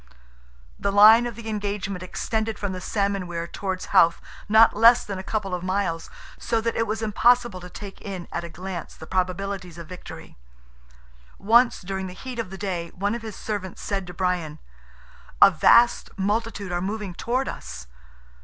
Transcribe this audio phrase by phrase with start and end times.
[0.79, 5.19] The line of the engagement extended from the salmon weir towards Howth, not less than
[5.19, 8.95] a couple of miles, so that it was impossible to take in at a glance
[8.95, 10.39] the probabilities of victory.
[11.37, 14.57] Once during the heat of the day one of his servants said to Brian,
[15.39, 17.85] "A vast multitude are moving towards us."